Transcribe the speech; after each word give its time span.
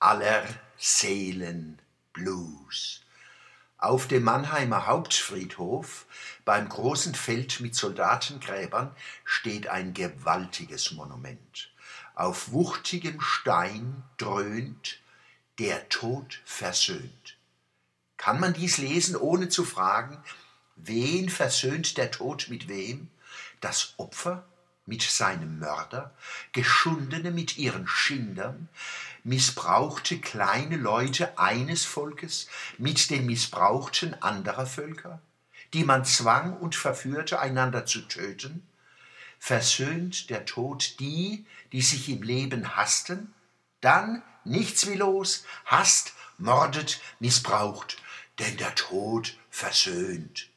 aller 0.00 0.46
Seelen 0.78 1.78
Blues. 2.14 3.02
Auf 3.76 4.08
dem 4.08 4.24
Mannheimer 4.24 4.86
Hauptfriedhof 4.86 6.06
beim 6.46 6.68
großen 6.68 7.14
Feld 7.14 7.60
mit 7.60 7.74
Soldatengräbern 7.74 8.94
steht 9.24 9.68
ein 9.68 9.92
gewaltiges 9.92 10.92
Monument. 10.92 11.70
Auf 12.14 12.50
wuchtigem 12.50 13.20
Stein 13.20 14.02
dröhnt 14.16 14.98
der 15.58 15.88
Tod 15.90 16.40
versöhnt. 16.46 17.36
Kann 18.16 18.40
man 18.40 18.54
dies 18.54 18.78
lesen, 18.78 19.16
ohne 19.16 19.50
zu 19.50 19.64
fragen, 19.64 20.22
wen 20.76 21.28
versöhnt 21.28 21.98
der 21.98 22.10
Tod 22.10 22.48
mit 22.48 22.68
wem? 22.68 23.10
Das 23.60 23.94
Opfer 23.98 24.46
mit 24.90 25.02
seinem 25.02 25.60
Mörder, 25.60 26.12
Geschundene 26.52 27.30
mit 27.30 27.56
ihren 27.56 27.86
Schindern, 27.86 28.68
missbrauchte 29.22 30.18
kleine 30.18 30.76
Leute 30.76 31.38
eines 31.38 31.84
Volkes 31.84 32.48
mit 32.76 33.08
den 33.08 33.24
Missbrauchten 33.24 34.20
anderer 34.20 34.66
Völker, 34.66 35.22
die 35.72 35.84
man 35.84 36.04
zwang 36.04 36.56
und 36.56 36.74
verführte, 36.74 37.38
einander 37.38 37.86
zu 37.86 38.00
töten? 38.02 38.66
Versöhnt 39.38 40.28
der 40.28 40.44
Tod 40.44 40.98
die, 40.98 41.46
die 41.72 41.82
sich 41.82 42.08
im 42.08 42.22
Leben 42.22 42.76
hassten? 42.76 43.32
Dann 43.80 44.22
nichts 44.44 44.88
wie 44.88 44.96
los, 44.96 45.44
hasst, 45.66 46.14
mordet, 46.36 47.00
missbraucht, 47.20 47.96
denn 48.40 48.56
der 48.56 48.74
Tod 48.74 49.36
versöhnt. 49.50 50.48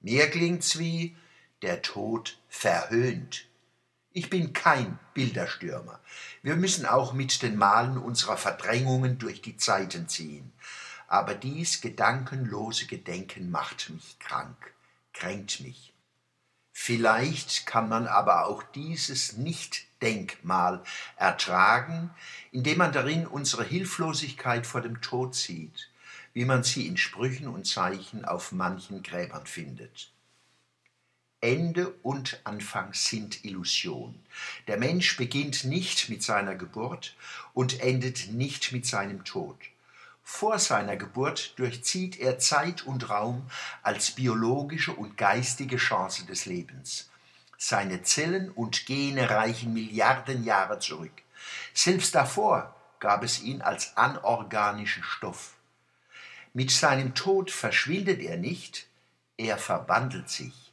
Mir 0.00 0.30
klingt's 0.30 0.78
wie 0.78 1.16
der 1.64 1.80
Tod 1.80 2.36
verhöhnt. 2.50 3.46
Ich 4.12 4.28
bin 4.28 4.52
kein 4.52 4.98
Bilderstürmer. 5.14 5.98
Wir 6.42 6.56
müssen 6.56 6.84
auch 6.84 7.14
mit 7.14 7.40
den 7.40 7.56
Malen 7.56 7.96
unserer 7.96 8.36
Verdrängungen 8.36 9.18
durch 9.18 9.40
die 9.40 9.56
Zeiten 9.56 10.06
ziehen. 10.06 10.52
Aber 11.08 11.34
dies 11.34 11.80
gedankenlose 11.80 12.84
Gedenken 12.84 13.50
macht 13.50 13.88
mich 13.88 14.18
krank, 14.18 14.74
kränkt 15.14 15.60
mich. 15.60 15.94
Vielleicht 16.70 17.64
kann 17.64 17.88
man 17.88 18.08
aber 18.08 18.46
auch 18.46 18.62
dieses 18.62 19.38
Nicht-Denkmal 19.38 20.82
ertragen, 21.16 22.10
indem 22.52 22.76
man 22.76 22.92
darin 22.92 23.26
unsere 23.26 23.64
Hilflosigkeit 23.64 24.66
vor 24.66 24.82
dem 24.82 25.00
Tod 25.00 25.34
sieht, 25.34 25.88
wie 26.34 26.44
man 26.44 26.62
sie 26.62 26.86
in 26.86 26.98
Sprüchen 26.98 27.48
und 27.48 27.66
Zeichen 27.66 28.26
auf 28.26 28.52
manchen 28.52 29.02
Gräbern 29.02 29.46
findet. 29.46 30.13
Ende 31.44 31.90
und 32.02 32.40
Anfang 32.44 32.94
sind 32.94 33.44
Illusion. 33.44 34.18
Der 34.66 34.78
Mensch 34.78 35.18
beginnt 35.18 35.64
nicht 35.64 36.08
mit 36.08 36.22
seiner 36.22 36.54
Geburt 36.54 37.14
und 37.52 37.80
endet 37.80 38.32
nicht 38.32 38.72
mit 38.72 38.86
seinem 38.86 39.24
Tod. 39.24 39.58
Vor 40.22 40.58
seiner 40.58 40.96
Geburt 40.96 41.52
durchzieht 41.58 42.18
er 42.18 42.38
Zeit 42.38 42.86
und 42.86 43.10
Raum 43.10 43.42
als 43.82 44.12
biologische 44.12 44.94
und 44.94 45.18
geistige 45.18 45.76
Chance 45.76 46.24
des 46.24 46.46
Lebens. 46.46 47.10
Seine 47.58 48.00
Zellen 48.02 48.50
und 48.50 48.86
Gene 48.86 49.28
reichen 49.28 49.74
Milliarden 49.74 50.44
Jahre 50.44 50.78
zurück. 50.78 51.12
Selbst 51.74 52.14
davor 52.14 52.74
gab 53.00 53.22
es 53.22 53.42
ihn 53.42 53.60
als 53.60 53.98
anorganischen 53.98 55.02
Stoff. 55.02 55.52
Mit 56.54 56.70
seinem 56.70 57.14
Tod 57.14 57.50
verschwindet 57.50 58.22
er 58.22 58.38
nicht, 58.38 58.86
er 59.36 59.58
verwandelt 59.58 60.30
sich 60.30 60.63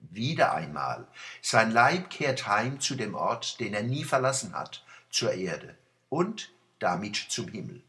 wieder 0.00 0.54
einmal. 0.54 1.06
Sein 1.42 1.70
Leib 1.70 2.10
kehrt 2.10 2.46
heim 2.46 2.80
zu 2.80 2.94
dem 2.94 3.14
Ort, 3.14 3.60
den 3.60 3.74
er 3.74 3.82
nie 3.82 4.04
verlassen 4.04 4.54
hat, 4.54 4.84
zur 5.10 5.32
Erde 5.32 5.76
und 6.08 6.50
damit 6.78 7.16
zum 7.16 7.48
Himmel. 7.48 7.82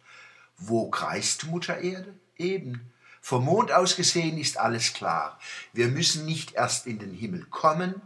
Wo 0.58 0.90
kreist 0.90 1.46
Mutter 1.46 1.80
Erde? 1.80 2.14
Eben. 2.38 2.92
Vom 3.22 3.46
Mond 3.46 3.72
aus 3.72 3.96
gesehen 3.96 4.38
ist 4.38 4.58
alles 4.58 4.94
klar. 4.94 5.40
Wir 5.74 5.88
müssen 5.90 6.26
nicht 6.26 6.54
erst 6.54 6.88
in 6.88 7.00
den 7.00 7.14
Himmel 7.14 7.46
kommen, 7.46 8.02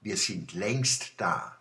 wir 0.00 0.16
sind 0.16 0.52
längst 0.52 1.14
da. 1.16 1.56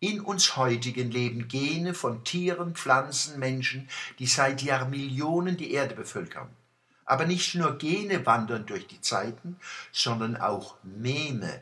In 0.00 0.20
uns 0.20 0.56
heutigen 0.56 1.12
leben 1.12 1.46
Gene 1.46 1.94
von 1.94 2.24
Tieren, 2.24 2.74
Pflanzen, 2.74 3.38
Menschen, 3.38 3.88
die 4.18 4.26
seit 4.26 4.60
Jahrmillionen 4.60 5.56
die 5.56 5.72
Erde 5.72 5.94
bevölkern. 5.94 6.50
Aber 7.12 7.26
nicht 7.26 7.54
nur 7.56 7.76
Gene 7.76 8.24
wandern 8.24 8.64
durch 8.64 8.86
die 8.86 9.02
Zeiten, 9.02 9.58
sondern 9.92 10.34
auch 10.38 10.76
Meme. 10.82 11.60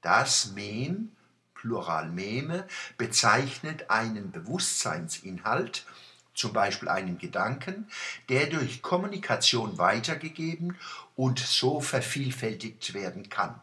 Das 0.00 0.50
Mem, 0.56 1.12
Plural 1.54 2.10
Meme, 2.10 2.66
bezeichnet 2.96 3.90
einen 3.90 4.32
Bewusstseinsinhalt, 4.32 5.86
zum 6.34 6.52
Beispiel 6.52 6.88
einen 6.88 7.16
Gedanken, 7.16 7.88
der 8.28 8.46
durch 8.46 8.82
Kommunikation 8.82 9.78
weitergegeben 9.78 10.76
und 11.14 11.38
so 11.38 11.80
vervielfältigt 11.80 12.92
werden 12.92 13.28
kann. 13.28 13.54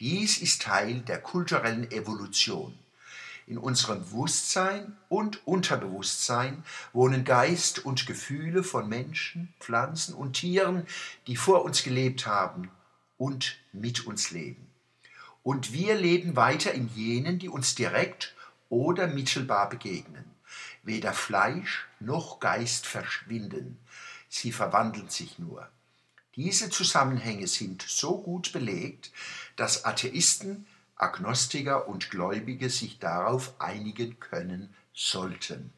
Dies 0.00 0.38
ist 0.38 0.62
Teil 0.62 0.98
der 1.02 1.20
kulturellen 1.20 1.88
Evolution. 1.92 2.76
In 3.48 3.58
unserem 3.58 4.00
Bewusstsein 4.00 4.96
und 5.08 5.46
Unterbewusstsein 5.46 6.64
wohnen 6.92 7.24
Geist 7.24 7.84
und 7.84 8.04
Gefühle 8.04 8.64
von 8.64 8.88
Menschen, 8.88 9.54
Pflanzen 9.60 10.14
und 10.14 10.32
Tieren, 10.32 10.84
die 11.28 11.36
vor 11.36 11.64
uns 11.64 11.84
gelebt 11.84 12.26
haben 12.26 12.72
und 13.18 13.56
mit 13.72 14.04
uns 14.04 14.32
leben. 14.32 14.66
Und 15.44 15.72
wir 15.72 15.94
leben 15.94 16.34
weiter 16.34 16.72
in 16.72 16.88
jenen, 16.88 17.38
die 17.38 17.48
uns 17.48 17.76
direkt 17.76 18.34
oder 18.68 19.06
mittelbar 19.06 19.68
begegnen. 19.68 20.24
Weder 20.82 21.12
Fleisch 21.12 21.86
noch 22.00 22.40
Geist 22.40 22.84
verschwinden, 22.84 23.78
sie 24.28 24.50
verwandeln 24.50 25.08
sich 25.08 25.38
nur. 25.38 25.68
Diese 26.34 26.68
Zusammenhänge 26.68 27.46
sind 27.46 27.82
so 27.82 28.20
gut 28.20 28.52
belegt, 28.52 29.12
dass 29.54 29.84
Atheisten 29.84 30.66
Agnostiker 30.96 31.88
und 31.88 32.10
Gläubige 32.10 32.70
sich 32.70 32.98
darauf 32.98 33.60
einigen 33.60 34.18
können 34.18 34.74
sollten. 34.94 35.72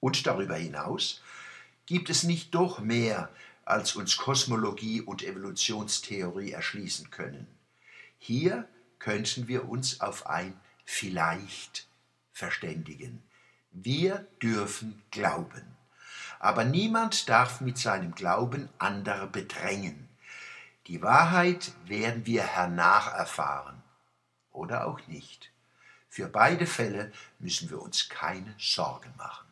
Und 0.00 0.26
darüber 0.26 0.56
hinaus 0.56 1.20
gibt 1.84 2.08
es 2.08 2.22
nicht 2.22 2.54
doch 2.54 2.78
mehr, 2.78 3.28
als 3.66 3.96
uns 3.96 4.16
Kosmologie 4.16 5.02
und 5.02 5.22
Evolutionstheorie 5.22 6.52
erschließen 6.52 7.10
können. 7.10 7.46
Hier 8.18 8.66
könnten 8.98 9.46
wir 9.46 9.68
uns 9.68 10.00
auf 10.00 10.26
ein 10.26 10.58
vielleicht 10.86 11.86
verständigen. 12.32 13.22
Wir 13.72 14.26
dürfen 14.42 15.02
glauben. 15.10 15.76
Aber 16.38 16.64
niemand 16.64 17.28
darf 17.28 17.60
mit 17.60 17.76
seinem 17.76 18.14
Glauben 18.14 18.70
andere 18.78 19.26
bedrängen. 19.26 20.08
Die 20.86 21.02
Wahrheit 21.02 21.72
werden 21.86 22.26
wir 22.26 22.42
hernach 22.42 23.12
erfahren 23.14 23.83
oder 24.54 24.86
auch 24.86 25.06
nicht. 25.06 25.50
Für 26.08 26.28
beide 26.28 26.66
Fälle 26.66 27.12
müssen 27.38 27.68
wir 27.68 27.82
uns 27.82 28.08
keine 28.08 28.54
Sorgen 28.58 29.12
machen. 29.18 29.46